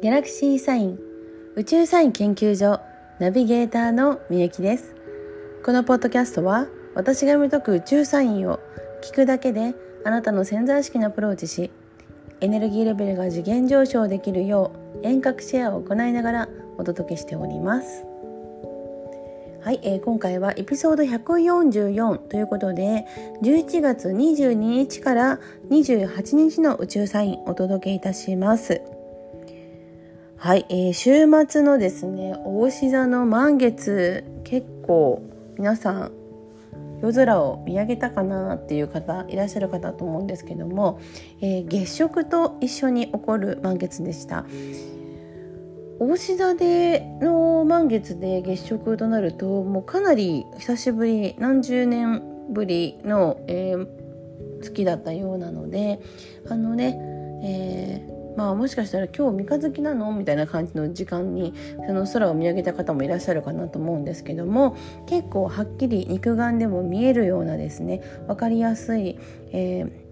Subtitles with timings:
[0.00, 0.98] ギャラクシーサイン
[1.56, 2.80] 宇宙サイン研究所
[3.18, 4.94] ナビゲーターのみゆきです
[5.64, 8.60] このポッドキャストは私が読み解く宇宙サインを
[9.02, 9.74] 聞くだけで
[10.04, 11.72] あなたの潜在意識にアプローチし
[12.40, 14.70] エネルギーレベルが次元上昇できるよ
[15.02, 18.04] う遠隔シェアを行いながらお届けしております
[19.64, 23.04] はい、えー、今回はエピソード144ということで
[23.42, 25.40] 11月22日から
[25.70, 28.80] 28日の宇宙サインお届けいたします。
[30.40, 35.20] はい、えー、週末のですね大志座の満月結構
[35.58, 36.12] 皆さん
[37.02, 41.00] 夜空を見上げたかなっていう方いらっしゃる方と思うんですけども、
[41.40, 44.46] えー、月食と一緒に起こる満月でした。
[45.98, 53.88] 大志座での満月で月食となるともうかなり久しぶり何十年ぶりの、えー、
[54.62, 55.98] 月だったようなので
[56.48, 56.96] あのね、
[57.42, 57.97] えー、
[58.38, 60.12] まあもしかしたら今日三日月なの？
[60.12, 61.54] みたいな感じの時間に
[61.88, 64.76] その空を見上げた方もいらっしゃるかなと思うんですけども
[65.08, 69.18] 結構はっきり肉眼でも見えるようなですね分かりやすい、
[69.50, 70.08] えー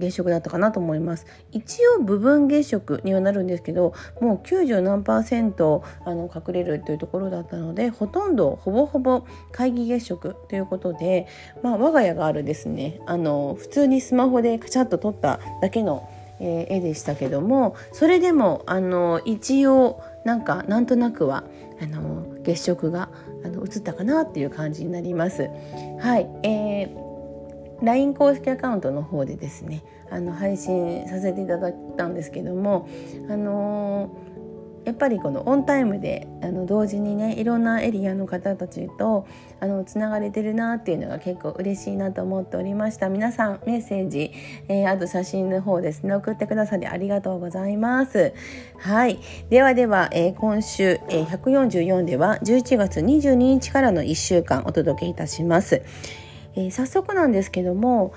[0.00, 1.26] 月食だったかなと思います。
[1.52, 11.26] 一応部分月食にはなるんですけどもう90何パーセントあの隠れるというところだったのでほとんどほぼほぼ皆既月食ということで、
[11.62, 16.08] まあ、我が家があるですねあの普通にスマホでカチャッと撮っただけの、
[16.40, 21.44] えー、絵でしたけどもそれでもあの一応なんかなんとなくは
[21.82, 23.10] あの月食が
[23.44, 25.48] あの映ったかなっていう感じになります。
[25.98, 27.10] はい、えー
[27.82, 32.88] LINE 公式アカウントの方でですねあの配信させていただいたんですけども
[33.30, 34.29] あのー、
[34.84, 39.26] やっぱりこのオンタイムであの同時にねいろんなエリアの方たちと
[39.60, 43.08] あのつながれてるなっていうのが結構嬉しいなと思っておりました。
[43.10, 44.32] 皆さんメッセージ、
[44.68, 48.32] えー、あと写真の方ですね送ってくださりありがとうございます。
[48.78, 49.20] はい。
[49.50, 55.82] ではでは、えー、今週、えー、144では11月22日からの1週間お届けいたします。
[56.56, 58.14] えー、早速なんですけども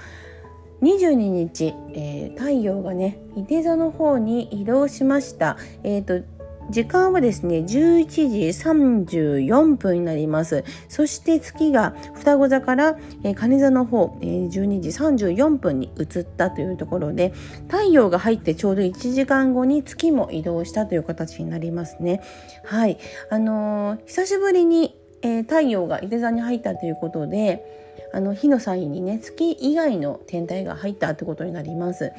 [0.82, 5.58] 22日、えー、太陽がね伊手座の方に移動しました。
[5.84, 6.33] えーと
[6.70, 7.66] 時間はですね、11
[8.08, 10.64] 時34分になります。
[10.90, 17.34] そして月が双子座から、えー、蟹座の方、えー、12時34分に移ったというところで、
[17.68, 22.22] 太陽が入ってちょうど1時間後に月も移動したという形になりますね。
[22.66, 22.98] はい。
[23.30, 27.82] あのー、久しぶりに、えー、太陽が伊手座に入ったということで、
[28.14, 32.12] あの火のサインにね月以外の天体が入ったってことになります。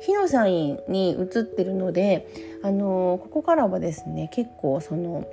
[0.00, 2.26] 火のサインに移ってるので
[2.62, 5.26] あのここからはですね結構その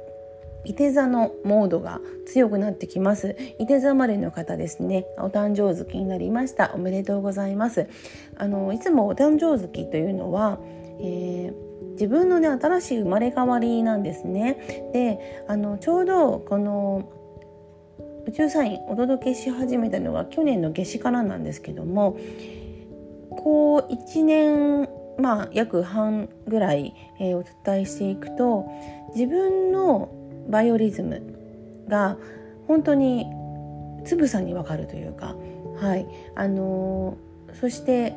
[0.66, 3.38] 伊手座のモードが強くなってきます。
[3.60, 6.72] 伊手座生まれの方ですねお誕生月になりました。
[6.76, 7.88] おめでとうございます。
[8.36, 10.60] あのいつもお誕生月というのは、
[11.00, 14.92] えー、自分のね新しい生まれ変わりなんですね。
[14.92, 17.10] であのちょうどこの
[18.30, 22.16] 宇宙サインお届けし始めたのが去年の夏至からなんですけども
[23.32, 28.68] こう1年まあ約半ぐらい、えー、お伝えしていくと
[29.16, 30.12] 自分の
[30.48, 31.24] バイオリズム
[31.88, 32.18] が
[32.68, 33.26] 本当に
[34.06, 35.36] つぶさにわかるというか
[35.82, 38.14] はいあのー、そして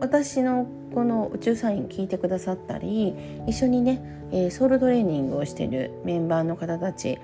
[0.00, 3.14] 私のこの宇宙サイン聞いてくださったり
[3.46, 4.00] 一緒にね、
[4.32, 7.18] えー、ソウルトレーニングをしてるメンバーの方たち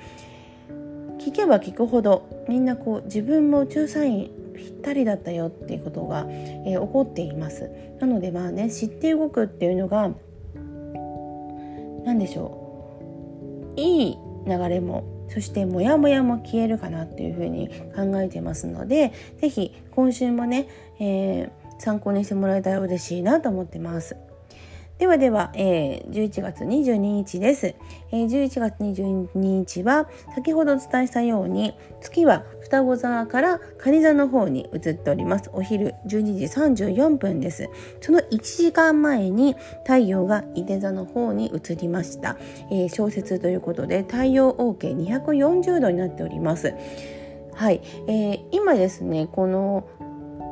[1.21, 7.71] 聞けば聞くほどみんなこう自分も宇宙サインぴったりだったよっていうことが、えー、起こっています
[8.01, 10.11] なのでまあね知って動くっていうのが
[12.05, 24.17] 何でしょういい流れもそしてモヤモヤも消えるかなっていうふうに考えてますので是非今週もね、えー、参考にしてもらえたら嬉しいなと思ってます。
[25.01, 27.75] ではでは、えー、11月22日です、
[28.13, 31.73] えー、11月22日は先ほどお伝えしたように
[32.03, 35.51] 月は双子座から蟹座の方に移っております。
[35.55, 37.71] お昼12時34分です。
[38.03, 42.37] その1時間前に太陽が伊手座の方に移りました、
[42.71, 46.75] えー、小説ということで太陽 OK240 度になっております。
[47.55, 49.89] はい、えー、今ですねこの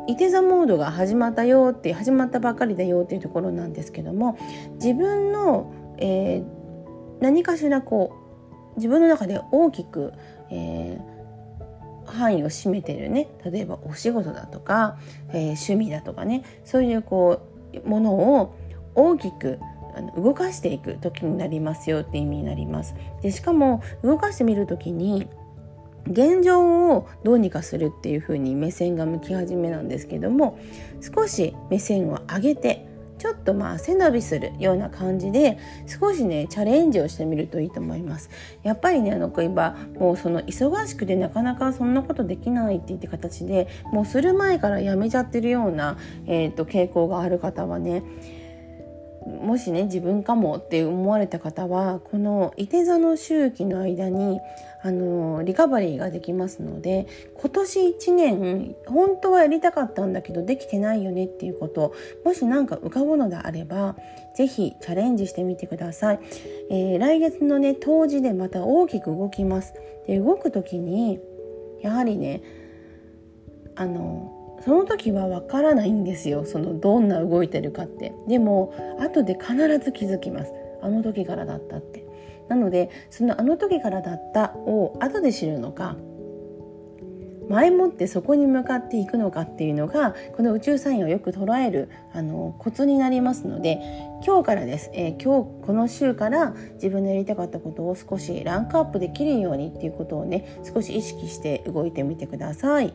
[0.08, 4.38] いて座モードが始まったよって始まったばかりだよっていうところなんですけども
[4.75, 8.16] 自分の、えー、何かしらこ
[8.75, 10.14] う自分の中で大きく、
[10.50, 17.43] えー、範囲を占めてるね例えばお仕事だとか、えー、趣味だとかねそういうこ
[17.84, 18.56] うものを
[18.94, 19.58] 大きく
[20.16, 22.94] 動かしていく時になりますよって意味になります。
[23.20, 25.28] でしかも動かしてみる時に
[26.10, 30.58] 現状をどうにかするっていう風に目線が向き始めなんですけども
[31.00, 32.88] 少し目線を上げて
[33.19, 38.31] ちょっとまあ背伸びするような感じで少しねチャレンジをしてみるといいと思います。
[38.62, 48.05] やっぱりねあの今もうその忙しくてなかなかそんなことできないって言って形でもうする前からやめちゃってるような、えーと傾向がある方はね
[49.28, 54.40] もしね自分かもって思われた方はこのいて座の周期の間に
[54.88, 57.06] あのリカバリーができますので
[57.38, 61.93] 今年1年本当はやりたかったんだけどできてないよねっていうこと
[62.25, 63.96] もし何か浮かぶのであれば
[64.35, 66.20] 是非チャレンジしてみてください、
[66.70, 69.75] えー、来月のね冬至でまた大きく動きます。
[70.06, 71.20] で動く時に
[71.82, 72.43] やはりね
[73.76, 76.46] あのその時はわからないんですよ。
[76.46, 78.14] そのどんな動いてるかって。
[78.26, 80.52] でも後で必ず気づきます。
[80.82, 81.97] あの時からだったって。
[82.48, 85.96] なのでそのあの時からだったを後で知るのか
[87.48, 93.80] 前もってそこに向かっていくのかっていうのがこの宇宙サインをよく捉えるあのコツになりますので
[94.24, 102.92] 今日からです、えー、今日この週から自分のやりたかったことを少しランクアップできるようにっていうことをね少し意識して動いてみてください。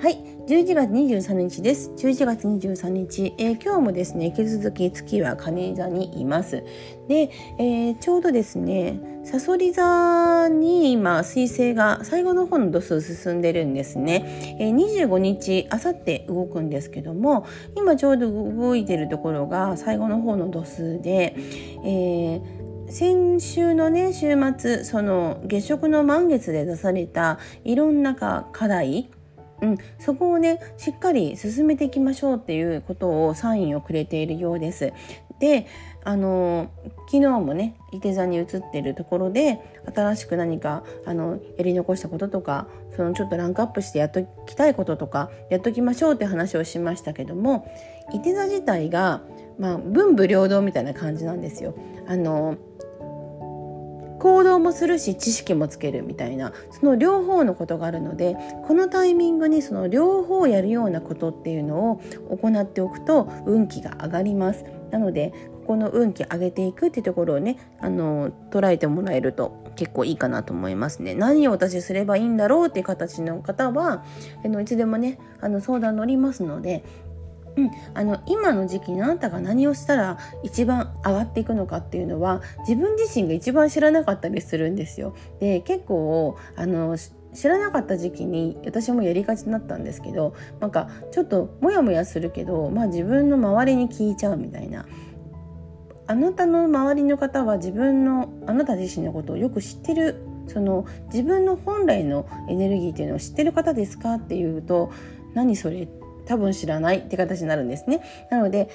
[0.00, 1.90] はい、11月23日です。
[1.90, 6.64] 11月23日、えー、今日もですね、引き続き月は蟹座にいます。
[7.06, 14.56] で、えー、ちょうどですね、さそり座に今、彗星が最後の方の度数進んでるんですね。
[14.58, 17.44] えー、25日、あさって動くんですけども、
[17.76, 21.36] 今ちょうど動いてるところが最後の方の度数で、
[21.84, 29.10] えー先週のね週末その月食の満月で出されたいろんな課題
[29.62, 34.92] うん、そこをねしっかり進めていきましょうっていうことをサインをくれているようです。
[35.38, 35.66] で
[36.04, 36.70] あの
[37.06, 39.58] 昨日もね伊手座に移ってるところで
[39.94, 47.70] 新しく何かあのやり残したこととかそのちょっとランクアップしてやっときたいこととかやっときましょうって話をしましたけども
[48.12, 49.22] 伊手座自体が、
[49.58, 51.74] まあ、文武両道みたいな感じなんですよ。
[52.06, 52.56] あの
[54.20, 58.36] 行動もするし知識もつけるみたいなその両方のことがあるので
[58.66, 62.00] このタイミングにその両方やるようなことっていうのを
[62.36, 64.64] 行っておくと運気が上がります。
[64.90, 71.14] なのでここの運気上げていくっていうところをねあの捉えてもらえると結構いいかなと思いますね。
[71.14, 74.04] 何を私すればいいんだろうっていう形の方は
[74.44, 76.82] あのいつでもねあの相談乗りますので
[77.56, 85.14] うん、あの今の時期にあなたが何をしたら一番上がっていくのかっていうのは自分自身が一番知らなかったりするんですよ。
[85.40, 86.96] で結構あの
[87.32, 94.86] 知らなかった時期に私もやりがちになったんですけどなんかちょっとモヤモヤするけど、まあ、自分の周りに聞いちゃうみたいな。
[96.06, 100.16] あなたの周りの方は自分のあなた自身のことをよく知ってる
[100.48, 104.90] その自分の本来のエネルギーっていうのを知ってる方ですかっていうと
[105.34, 105.86] 何それ
[106.30, 108.02] 多分知らないって形になるんですね。
[108.30, 108.68] なので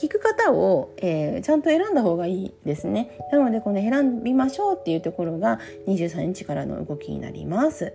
[0.00, 3.16] 聞く方を、えー、ちゃんと選んだ方がいいですね。
[3.30, 7.92] なのでこの選びましょうっていうところが23日からの動きになります。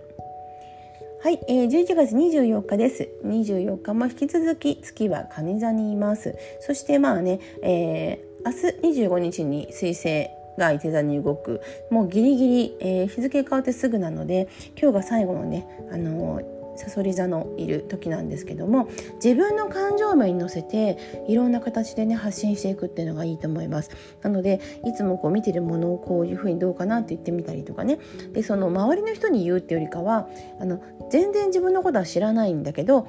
[1.22, 3.06] はい、えー、11月24日です。
[3.26, 6.34] 24日も引き続き月は蟹座にいます。
[6.60, 11.60] そしてまあね、えー、明日25日に水星が伊手座に動く
[11.90, 14.48] もうギリギリ、えー、日付変わってすぐなので
[14.80, 18.88] 今日が最後のね、あのーさそり座のいる時なんですけども
[19.22, 23.90] 自分の感情面に乗せていろんな形でね発信していくっていうのがいいと思います。
[24.22, 27.98] なのでいつもこう見てるものをこういうふうにどうかなって言ってみたりとかね。
[28.32, 30.28] でその周りの人に言うっていうよりかは
[30.60, 33.06] あの全然自分のことは知らないんだけど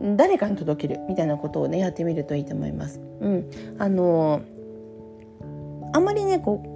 [0.00, 3.00] 誰かに届けるみたいなことをねやってみるといいと思います。
[3.20, 4.42] うん、あの
[5.92, 6.73] あまりねこう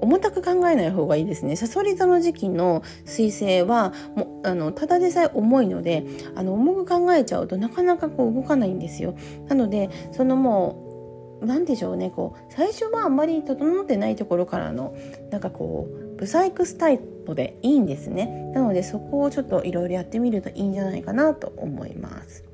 [0.00, 1.56] 重たく考えない方がいいですね。
[1.56, 9.14] さそり座の時期の彗星はもあのただでさえ重いのであの重く考えちゃうとなかなかこう動かないんですよ。
[9.48, 14.94] なのでそのもう何でしょうねこう最初はあんまり整ってないところからの
[15.30, 18.50] なんかこうブサイクスタイルでいいんですね。
[18.54, 22.44] なのでそこをちょっといろいろやってみるといいんじゃないかなと思います。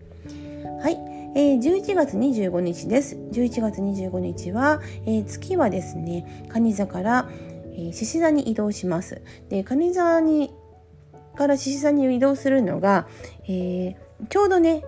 [0.82, 1.11] はい。
[1.34, 3.16] えー、11月25日です。
[3.16, 7.30] 11月25日は、えー、月はですね、蟹座から、
[7.72, 9.22] えー、獅子座に移動します。
[9.48, 10.52] で、蟹座に
[11.34, 13.06] から獅子座に移動するのが、
[13.48, 13.96] えー、
[14.28, 14.84] ちょうどね、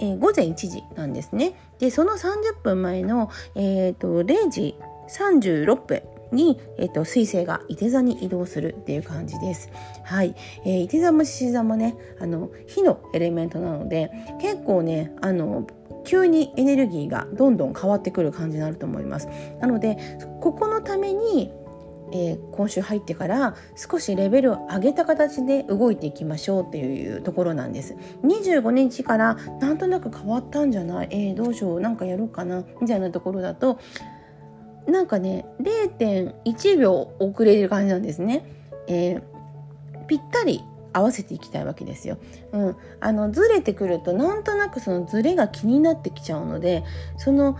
[0.00, 1.54] えー、午前1時なんですね。
[1.78, 4.76] で、その30分前の、えーと、0時
[5.10, 6.02] 36分
[6.32, 9.70] に、えっ、と、水星が伊手座に移動するっていう感じです。
[10.04, 10.34] はい。
[10.64, 15.66] えー、伊手座も獅子座もね、あの、火のエレメントなので、結構ね、あの、
[16.04, 19.28] 急にエネルギーがどんどん変わってくる感じになると思います。
[19.60, 19.98] なので、
[20.40, 21.52] ここのために、
[22.12, 31.08] えー、今週入ってから少しレベルを上げた形で動いていきましょうっていうところなんです25日からなんとなく変わったんじゃない？
[31.10, 31.80] えー、どうしよう？
[31.80, 32.62] なんかやろうかな？
[32.80, 33.80] みたいなところだと
[34.86, 38.44] なんかね0.1秒遅れる感じなんですね、
[38.86, 39.22] えー、
[40.06, 40.62] ぴったり
[40.92, 42.16] 合わせていきたいわけですよ。
[42.52, 46.84] うん、あのずれてくるとなんとなくそのずれが気になってきちゃうので
[47.18, 47.58] その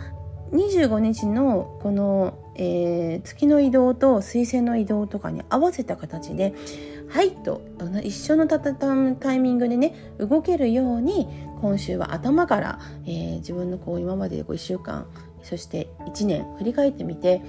[0.52, 6.54] 25日のこの、えー、月の移動と水星の移動とかに合わせた形で
[7.10, 7.60] 「はい」と
[8.02, 11.28] 一緒のタイミングでね動けるように
[11.60, 15.06] 今週は頭から、えー、自分のこう今までこう1週間
[15.46, 17.40] そして1年振り返ってみて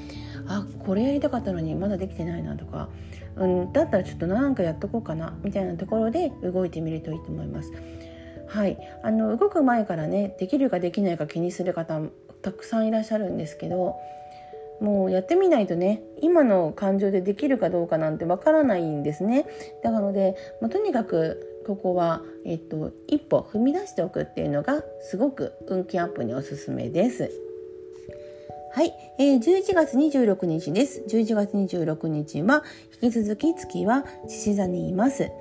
[0.48, 2.90] あこれやりたかったのにまだできてないなとか、
[3.36, 7.74] うん、だったらちょっと何かやっとこうかなみたいなところで動いてみるといいと思います。
[8.48, 12.00] はい、あの動く前からねできるかできないか気にする方
[12.42, 13.98] たくさんいらっしゃるんですけど
[14.80, 19.46] もうやってみないとね今の感情でできるかどうかなんてわからないんですね
[19.84, 27.47] だからので、まあ、とにかくここは、えっと、一歩踏み出しておくっていうのがすごく運気アップにおすすめです。
[28.78, 31.04] はい、えー、11月26日です。
[31.10, 32.64] 11月26日は
[33.02, 35.32] 引き続き月は獅子座にいます。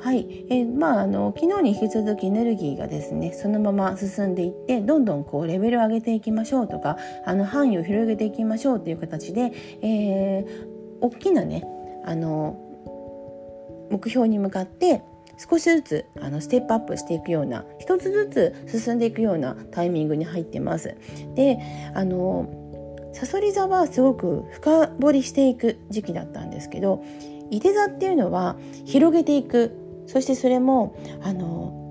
[0.00, 10.66] はい、えー、まああの昨日に引き続きエネルギーがですねそのまま進んでいってどんどんこうレベルを上げていきましょうとかあの範囲を広げていきましょうという形で、えー、
[11.00, 11.62] 大きなね
[12.04, 12.58] あの
[13.92, 15.02] 目標に向かって
[15.38, 18.28] 少しずつあのステップアップしていくような一つず
[18.66, 20.96] つ進んでいくようなタイミングに入ってます。
[21.34, 21.58] で
[21.94, 22.48] あの
[23.12, 27.02] さそり座はすごく深掘りしていく時期だったんですけど
[27.50, 31.87] いて座っていうのは広げていくそしてそれもあの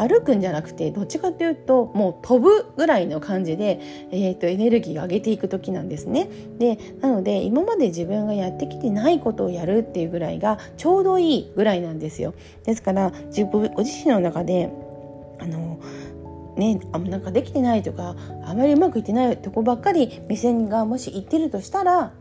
[0.00, 3.80] 歩くんじゃなくてどっちかというともう飛ぶぐらいの感じで、
[4.10, 6.30] えーと、エネルギーを上げていく時なんですね。
[6.58, 12.32] でなので今まで自分がやってきてないことをやるっていうぐらいがちょうどいいぐらいなんですよ。
[12.64, 14.70] ですから自分ご自身の中で
[15.38, 15.78] あの
[16.56, 22.12] ね、あなんかできてないとかあまりうまくいってないとこばっかり目線がもしいってるとしたら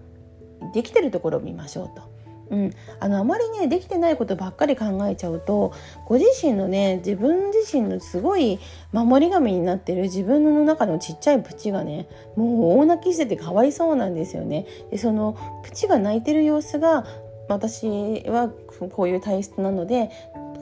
[0.73, 2.08] できてるところを見ましょうと。
[2.49, 5.73] うん、あのあまりねできてないことばっかり考えちゃうと
[6.05, 8.59] ご自身のね自分自身のすごい
[8.91, 14.65] 守り神になってる自分の中のちっちゃいプチがねもう大泣きしててかわいそうなんですよね。
[14.89, 17.05] でそのプチが泣いてる様子が
[17.47, 18.51] 私は
[18.91, 20.11] こういう体質なので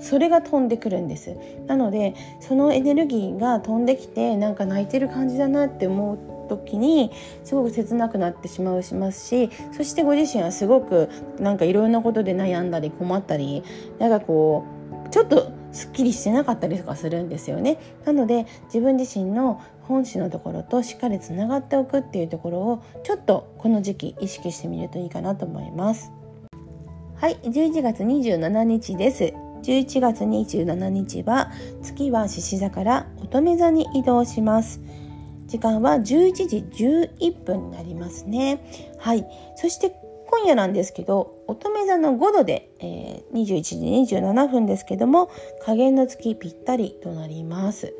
[0.01, 7.11] それが飛んでくるんですなのでそのエネルギーが飛んできてなんか泣いてる感じだなって思う時に
[7.43, 13.63] すごく切なくなってしまうしますしそしてご自身はすごくなんかいろんなことで悩んだり困ったり
[13.99, 14.65] なんかこ
[15.05, 17.77] うちょっとすっきりしてなかったりとかするんですよね。
[18.05, 26.11] なので自分自身の本心のところとしっかりつながっておくっていうところをちょっとこの時期意識してみるといいかなと思います。
[27.15, 29.33] はい、11月27日です。
[29.63, 31.51] 11月27日は
[31.81, 34.81] 月は獅子座から乙女座に移動します。
[35.47, 36.03] 時間は11
[36.47, 36.65] 時
[37.19, 38.59] 11分になりますね。
[38.99, 39.25] はい。
[39.55, 39.95] そして
[40.27, 43.61] 今夜なんですけど、乙女座の5度で、えー、21
[44.05, 47.93] 時27分ですけども、加減の月ぴったりとなります。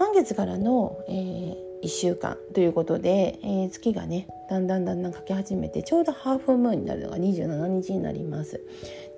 [0.00, 8.60] 満月からの、えー、1週間ということで、えー、月がねだんだんだんだんかけ始めてちょうどハーフムーンになるのが27日になります。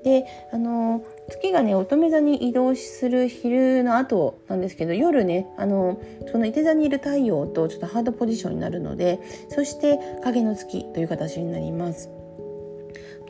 [0.03, 6.01] であの月がね乙女座に移動する昼の後なんですけど夜ねあの
[6.33, 12.11] その伊手座にいる太陽とちょっとハードポジションになるのでそして影の月という形になります。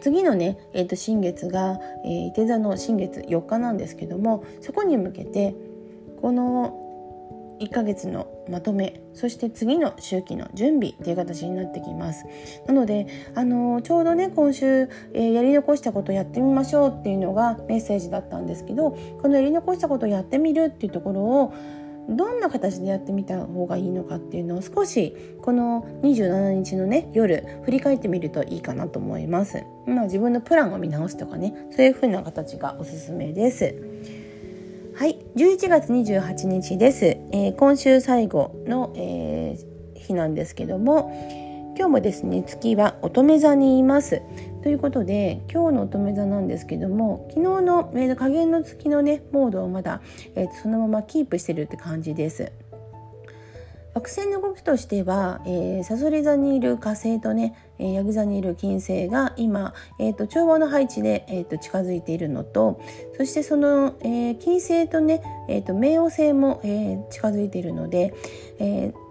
[0.00, 5.54] 次のね、えー、と新月が、えー、手座の新月4日なんですけどもそこに向けて
[6.22, 6.89] この
[7.60, 12.24] 1ヶ月のまとめそして次の周期の準備という形になってきます
[12.66, 21.54] なのであのちょうどね今週、えー、やり残したことやってみましょうっていうのがメッセージだったんですけどこのやり残したことをやってみるっていうところを
[22.08, 29.64] どんな形でやってみた方がいいのかっていうのを少しこの27日のね夜振り返ってみるといいかなと思います。
[29.86, 33.74] まあ、自分のプランを見直すとかねそういう風な形がおすすめです。
[35.00, 37.06] はい、11月28日です。
[37.32, 41.10] えー、今週最後の、えー、日なんですけども、
[41.74, 44.20] 今日もですね、月は乙女座にいます。
[44.62, 50.02] ということで、今日の乙女座なんですけども、昨日の、えー、加減の月のね、モードをまだ、
[50.34, 52.52] えー、そのままキープしてるって感じです。
[53.94, 62.80] 惑星の動きとしては、えー、サソリ座にいる火星とね、えー、ヤギ座にいる金星が今、えーと、調和の配置で、えーと、近づいているのと
[63.16, 68.14] そしてその、えー、金星とね、えーと、冥王星も、えー、近づいているので、
[68.58, 69.09] えー、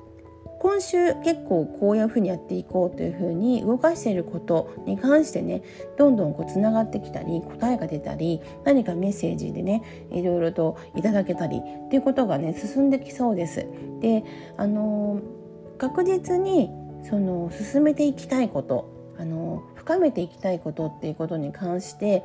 [0.60, 5.64] 今週結構こういうふうにやっていこうというふうに動かしていることに関してね
[5.98, 13.66] どんどんこうつながってきたり答えが出たり何かメッセージでねいろいろといただけたりっていうことがね進んできそうです。
[14.02, 14.24] で
[14.58, 15.22] あの
[15.78, 16.70] 確実に
[17.10, 22.24] その進めていきたいことあの深めていきたいことっていうことに関して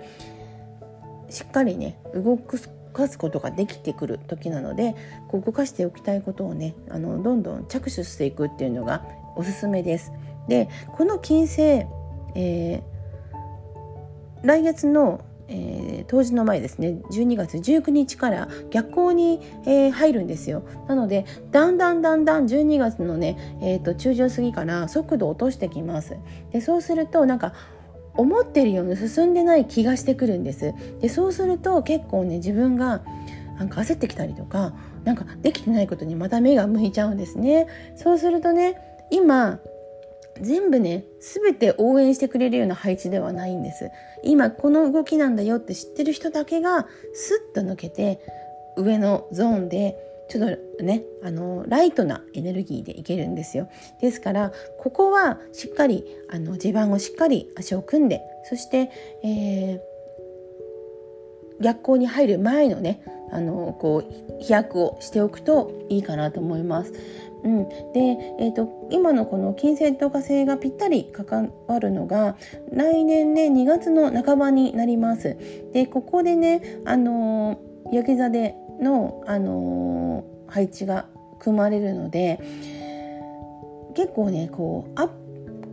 [1.30, 2.58] しっかりね動く
[2.94, 4.94] かすことができてくる時なので
[5.28, 9.04] こう動かしておきたいことをねあのどんどん着手していくっていうのが
[9.36, 10.12] おすすめです。
[10.48, 12.82] でこの金星、えー、
[14.42, 26.16] 来月のえー、当時の前ですね12月19日から逆行に、えー、入るんですよなのでだんだんだんだん12月のね、えーと、中旬過ぎから速度を落としてきます
[26.52, 27.52] でそうするとなんか
[28.16, 30.74] 思ってるように進んでない気がしてくるんです。
[31.00, 33.02] でそうすると結構ね自分が
[33.58, 37.66] なんか焦ってきたりとかなんかできてないことにまた目が向いちゃうんですね。
[37.96, 38.76] そうするとね
[39.10, 39.60] 今
[40.40, 43.90] 全部ね全て応援してくれるような配置ではないんです。
[44.24, 48.20] 今この動きなんだよって知ってる人だけがスッと抜けて
[48.76, 49.96] 上のゾーンで
[50.28, 53.68] ちょっとねあのライトなエネルギーでいけるんですよ
[54.00, 58.90] ですからここはしっかりあの地盤をしっかり足を組んでそして、
[59.22, 63.02] えー、逆光に入る前のね
[63.32, 66.92] あのこう飛躍をしておくといいかなと思います。
[67.42, 72.36] うん、で、えーと、今のこの金星と火星がぴったり関わるのが
[72.72, 75.36] 来年ね2月の半ばになります。
[75.72, 78.54] でここでねあのー、焼き座で
[78.84, 81.06] の、あの、配置が
[81.40, 82.40] 組まれるので
[83.94, 85.08] 結構ねこうアッ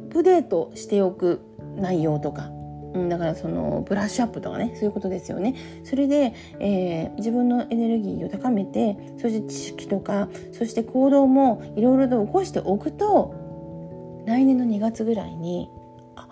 [0.09, 1.41] プデートしておく
[1.77, 2.49] 内容とか
[2.93, 5.55] うん、だからそのブラッシュアップとかねそういうことですよね。
[5.85, 15.69] それで、えー、自分のエネルギーを高めてそして知識とかそして行動もいろいろと起こしておくと来年の2月ぐらいに
[16.17, 16.27] あ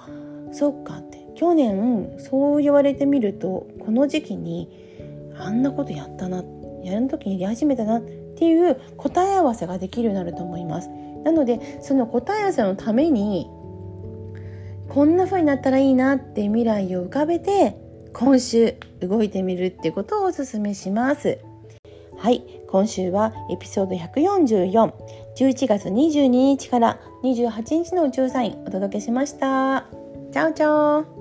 [0.52, 4.70] そっかって去年そう言われてみるとこの時期に
[5.38, 10.90] あんなことやったなっやる時にやり始めたなっていう答え合わせができるようになると思います。
[11.24, 13.50] なのでその答え合わせのために
[14.88, 17.78] こんな風になったらいいなって未来を浮かべて
[18.14, 21.40] 今週動いてみるってことをおすすめします。
[22.18, 24.92] はい今週はエピソード144
[25.38, 29.86] 11月22日から28日の宇宙サインお届けしました。
[30.32, 31.19] チャオチャオ。